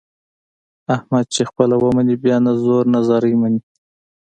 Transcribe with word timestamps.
احمد 0.95 1.25
چې 1.33 1.41
خپله 1.49 1.75
ومني 1.83 2.15
بیا 2.23 2.37
نه 2.45 2.53
زور 2.63 2.83
نه 2.93 2.99
زارۍ 3.07 3.33
مني. 3.41 3.61